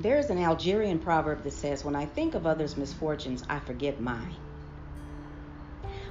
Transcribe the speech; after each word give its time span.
There's 0.00 0.30
an 0.30 0.38
Algerian 0.38 0.98
proverb 0.98 1.42
that 1.44 1.52
says, 1.52 1.84
When 1.84 1.94
I 1.94 2.06
think 2.06 2.34
of 2.34 2.46
others' 2.46 2.78
misfortunes, 2.78 3.44
I 3.50 3.58
forget 3.58 4.00
mine. 4.00 4.34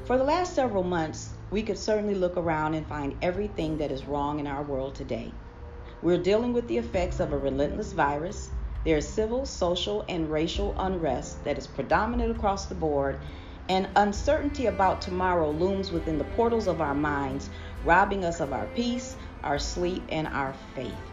For 0.06 0.16
the 0.16 0.24
last 0.24 0.54
several 0.54 0.84
months, 0.84 1.34
we 1.50 1.64
could 1.64 1.80
certainly 1.80 2.14
look 2.14 2.38
around 2.38 2.76
and 2.76 2.86
find 2.86 3.16
everything 3.24 3.80
that 3.80 3.92
is 3.92 4.06
wrong 4.06 4.40
in 4.40 4.46
our 4.46 4.62
world 4.62 4.94
today. 4.94 5.34
We're 6.04 6.22
dealing 6.22 6.54
with 6.54 6.68
the 6.68 6.78
effects 6.78 7.20
of 7.20 7.34
a 7.34 7.38
relentless 7.40 7.92
virus. 7.94 8.52
There 8.86 8.98
is 8.98 9.08
civil, 9.08 9.48
social, 9.48 10.06
and 10.08 10.32
racial 10.32 10.76
unrest 10.78 11.44
that 11.46 11.58
is 11.58 11.66
predominant 11.66 12.30
across 12.30 12.68
the 12.68 12.76
board, 12.76 13.18
and 13.70 13.90
uncertainty 13.96 14.68
about 14.68 15.02
tomorrow 15.02 15.50
looms 15.50 15.92
within 15.92 16.20
the 16.20 16.26
portals 16.36 16.68
of 16.68 16.80
our 16.80 16.94
minds, 16.94 17.50
robbing 17.84 18.24
us 18.24 18.40
of 18.40 18.54
our 18.54 18.68
peace, 18.76 19.16
our 19.44 19.58
sleep, 19.58 20.04
and 20.10 20.28
our 20.28 20.54
faith. 20.76 21.09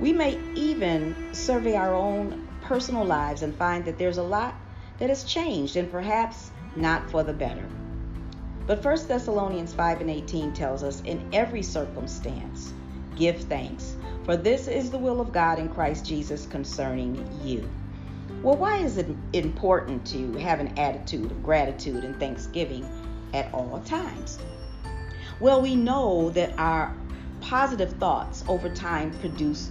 We 0.00 0.14
may 0.14 0.40
even 0.54 1.14
survey 1.32 1.76
our 1.76 1.94
own 1.94 2.48
personal 2.62 3.04
lives 3.04 3.42
and 3.42 3.54
find 3.54 3.84
that 3.84 3.98
there's 3.98 4.16
a 4.16 4.22
lot 4.22 4.54
that 4.96 5.10
has 5.10 5.24
changed 5.24 5.76
and 5.76 5.90
perhaps 5.90 6.52
not 6.74 7.10
for 7.10 7.22
the 7.22 7.34
better. 7.34 7.68
But 8.66 8.82
1 8.82 9.08
Thessalonians 9.08 9.74
5 9.74 10.00
and 10.00 10.08
18 10.08 10.54
tells 10.54 10.82
us, 10.82 11.02
In 11.02 11.28
every 11.34 11.62
circumstance, 11.62 12.72
give 13.14 13.42
thanks, 13.42 13.96
for 14.24 14.38
this 14.38 14.68
is 14.68 14.90
the 14.90 14.96
will 14.96 15.20
of 15.20 15.32
God 15.32 15.58
in 15.58 15.68
Christ 15.68 16.06
Jesus 16.06 16.46
concerning 16.46 17.28
you. 17.44 17.68
Well, 18.42 18.56
why 18.56 18.78
is 18.78 18.96
it 18.96 19.06
important 19.34 20.06
to 20.06 20.32
have 20.38 20.60
an 20.60 20.78
attitude 20.78 21.30
of 21.30 21.42
gratitude 21.42 22.04
and 22.04 22.18
thanksgiving 22.18 22.88
at 23.34 23.52
all 23.52 23.78
times? 23.80 24.38
Well, 25.40 25.60
we 25.60 25.76
know 25.76 26.30
that 26.30 26.58
our 26.58 26.96
positive 27.42 27.92
thoughts 27.94 28.44
over 28.48 28.70
time 28.70 29.10
produce 29.20 29.70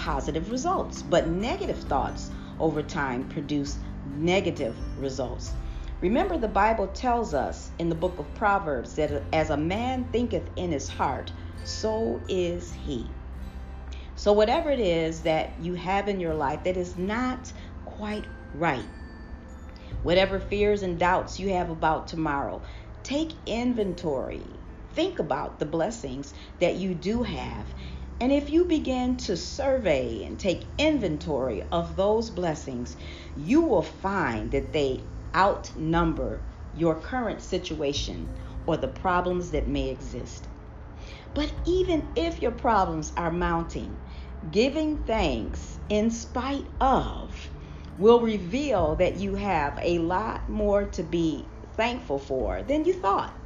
positive 0.00 0.50
results, 0.50 1.02
but 1.02 1.28
negative 1.28 1.76
thoughts 1.76 2.30
over 2.58 2.82
time 2.82 3.28
produce 3.28 3.76
negative 4.16 4.74
results. 4.98 5.52
Remember, 6.00 6.38
the 6.38 6.48
Bible 6.48 6.86
tells 6.86 7.34
us 7.34 7.70
in 7.78 7.90
the 7.90 7.94
book 7.94 8.18
of 8.18 8.34
Proverbs 8.34 8.94
that 8.94 9.22
as 9.34 9.50
a 9.50 9.56
man 9.58 10.04
thinketh 10.10 10.48
in 10.56 10.72
his 10.72 10.88
heart, 10.88 11.30
so 11.64 12.18
is 12.28 12.72
he. 12.72 13.06
So, 14.16 14.32
whatever 14.32 14.70
it 14.70 14.80
is 14.80 15.20
that 15.20 15.52
you 15.60 15.74
have 15.74 16.08
in 16.08 16.18
your 16.18 16.34
life 16.34 16.64
that 16.64 16.78
is 16.78 16.96
not 16.96 17.52
quite 17.84 18.24
right, 18.54 18.88
whatever 20.02 20.40
fears 20.40 20.82
and 20.82 20.98
doubts 20.98 21.38
you 21.38 21.50
have 21.50 21.68
about 21.68 22.08
tomorrow, 22.08 22.62
take 23.02 23.32
inventory. 23.44 24.46
Think 24.94 25.18
about 25.18 25.58
the 25.58 25.66
blessings 25.66 26.32
that 26.58 26.76
you 26.76 26.94
do 26.94 27.22
have. 27.22 27.66
And 28.20 28.30
if 28.30 28.50
you 28.50 28.66
begin 28.66 29.16
to 29.18 29.36
survey 29.36 30.24
and 30.24 30.38
take 30.38 30.66
inventory 30.76 31.64
of 31.72 31.96
those 31.96 32.28
blessings, 32.28 32.94
you 33.34 33.62
will 33.62 33.82
find 33.82 34.50
that 34.50 34.74
they 34.74 35.00
outnumber 35.34 36.38
your 36.76 36.94
current 36.96 37.40
situation 37.40 38.28
or 38.66 38.76
the 38.76 38.88
problems 38.88 39.52
that 39.52 39.68
may 39.68 39.88
exist. 39.88 40.46
But 41.32 41.50
even 41.64 42.06
if 42.14 42.42
your 42.42 42.50
problems 42.50 43.12
are 43.16 43.30
mounting, 43.30 43.96
giving 44.50 44.98
thanks 44.98 45.78
in 45.88 46.10
spite 46.10 46.66
of 46.78 47.48
will 47.98 48.20
reveal 48.20 48.96
that 48.96 49.16
you 49.16 49.34
have 49.36 49.78
a 49.80 49.98
lot 49.98 50.48
more 50.50 50.84
to 50.84 51.02
be 51.02 51.46
thankful 51.74 52.18
for 52.18 52.62
than 52.62 52.84
you 52.84 52.92
thought. 52.92 53.39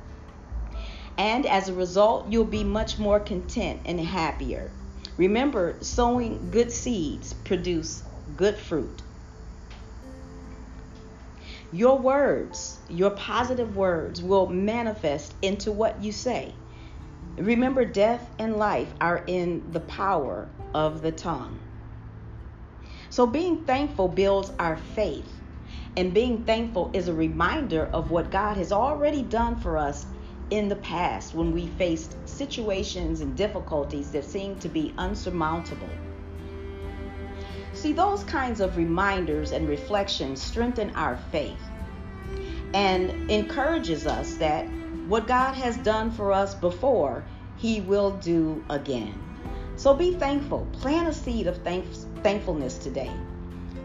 And 1.16 1.46
as 1.46 1.68
a 1.68 1.74
result, 1.74 2.28
you'll 2.28 2.44
be 2.44 2.64
much 2.64 2.98
more 2.98 3.20
content 3.20 3.82
and 3.84 4.00
happier. 4.00 4.70
Remember, 5.16 5.76
sowing 5.80 6.50
good 6.50 6.72
seeds 6.72 7.32
produce 7.32 8.02
good 8.36 8.56
fruit. 8.56 9.02
Your 11.72 11.98
words, 11.98 12.78
your 12.88 13.10
positive 13.10 13.76
words, 13.76 14.22
will 14.22 14.46
manifest 14.46 15.34
into 15.42 15.70
what 15.72 16.02
you 16.02 16.12
say. 16.12 16.52
Remember, 17.36 17.84
death 17.84 18.28
and 18.38 18.56
life 18.56 18.92
are 19.00 19.24
in 19.26 19.72
the 19.72 19.80
power 19.80 20.48
of 20.72 21.02
the 21.02 21.12
tongue. 21.12 21.58
So, 23.10 23.26
being 23.26 23.64
thankful 23.64 24.08
builds 24.08 24.52
our 24.58 24.76
faith. 24.76 25.32
And 25.96 26.12
being 26.12 26.44
thankful 26.44 26.90
is 26.92 27.06
a 27.06 27.14
reminder 27.14 27.86
of 27.86 28.10
what 28.10 28.32
God 28.32 28.56
has 28.56 28.72
already 28.72 29.22
done 29.22 29.56
for 29.56 29.78
us 29.78 30.06
in 30.50 30.68
the 30.68 30.76
past 30.76 31.34
when 31.34 31.52
we 31.52 31.66
faced 31.66 32.16
situations 32.28 33.20
and 33.20 33.36
difficulties 33.36 34.10
that 34.12 34.24
seemed 34.24 34.60
to 34.60 34.68
be 34.68 34.94
unsurmountable. 34.98 35.88
See, 37.72 37.92
those 37.92 38.22
kinds 38.24 38.60
of 38.60 38.76
reminders 38.76 39.52
and 39.52 39.68
reflections 39.68 40.40
strengthen 40.40 40.90
our 40.94 41.16
faith 41.32 41.60
and 42.72 43.30
encourages 43.30 44.06
us 44.06 44.34
that 44.34 44.66
what 45.06 45.26
God 45.26 45.54
has 45.54 45.76
done 45.78 46.10
for 46.10 46.32
us 46.32 46.54
before, 46.54 47.24
He 47.56 47.80
will 47.80 48.12
do 48.12 48.64
again. 48.70 49.20
So 49.76 49.94
be 49.94 50.14
thankful. 50.14 50.66
Plant 50.72 51.08
a 51.08 51.12
seed 51.12 51.46
of 51.46 51.58
thankfulness 51.58 52.78
today. 52.78 53.12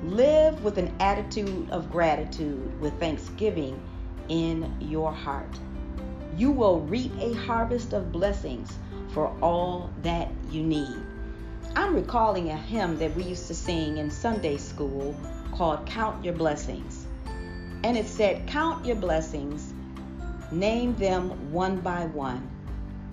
Live 0.04 0.64
with 0.64 0.78
an 0.78 0.94
attitude 1.00 1.70
of 1.72 1.92
gratitude 1.92 2.80
with 2.80 2.98
thanksgiving 3.00 3.82
in 4.30 4.74
your 4.80 5.12
heart. 5.12 5.60
You 6.40 6.52
will 6.52 6.80
reap 6.80 7.12
a 7.20 7.34
harvest 7.34 7.92
of 7.92 8.14
blessings 8.14 8.72
for 9.10 9.28
all 9.42 9.90
that 10.04 10.30
you 10.50 10.64
need. 10.64 10.96
I'm 11.76 11.94
recalling 11.94 12.50
a 12.50 12.56
hymn 12.56 12.98
that 13.00 13.14
we 13.14 13.24
used 13.24 13.48
to 13.48 13.54
sing 13.54 13.98
in 13.98 14.10
Sunday 14.10 14.56
school 14.56 15.18
called 15.52 15.86
Count 15.86 16.24
Your 16.24 16.34
Blessings. 16.34 17.06
And 17.84 17.98
it 17.98 18.08
said, 18.08 18.48
Count 18.48 18.86
your 18.86 18.96
blessings, 18.96 19.74
name 20.50 20.96
them 20.96 21.52
one 21.52 21.82
by 21.82 22.06
one. 22.06 22.50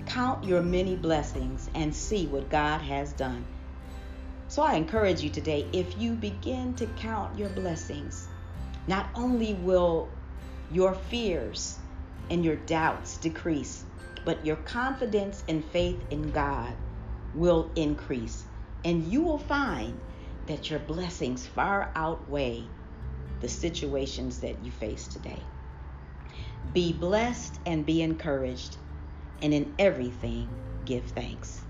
Count 0.06 0.44
your 0.44 0.62
many 0.62 0.94
blessings 0.94 1.68
and 1.74 1.92
see 1.92 2.28
what 2.28 2.48
God 2.48 2.80
has 2.80 3.12
done. 3.14 3.44
So 4.46 4.62
I 4.62 4.74
encourage 4.74 5.20
you 5.22 5.30
today 5.30 5.66
if 5.72 5.98
you 5.98 6.12
begin 6.12 6.74
to 6.74 6.86
count 6.98 7.36
your 7.36 7.48
blessings, 7.48 8.28
not 8.86 9.08
only 9.16 9.54
will 9.54 10.08
your 10.70 10.94
fears 10.94 11.80
and 12.30 12.44
your 12.44 12.56
doubts 12.56 13.18
decrease, 13.18 13.84
but 14.24 14.44
your 14.44 14.56
confidence 14.56 15.44
and 15.48 15.64
faith 15.64 16.04
in 16.10 16.30
God 16.30 16.74
will 17.34 17.70
increase. 17.76 18.44
And 18.84 19.04
you 19.04 19.22
will 19.22 19.38
find 19.38 20.00
that 20.46 20.70
your 20.70 20.78
blessings 20.80 21.46
far 21.46 21.90
outweigh 21.94 22.68
the 23.40 23.48
situations 23.48 24.40
that 24.40 24.64
you 24.64 24.70
face 24.70 25.08
today. 25.08 25.42
Be 26.72 26.92
blessed 26.92 27.60
and 27.66 27.86
be 27.86 28.02
encouraged, 28.02 28.76
and 29.42 29.52
in 29.52 29.74
everything, 29.78 30.48
give 30.84 31.04
thanks. 31.04 31.65